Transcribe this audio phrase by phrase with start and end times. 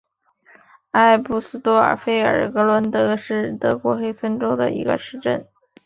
[0.93, 5.47] 埃布斯多尔费尔格伦德是德国黑森州的一个市镇。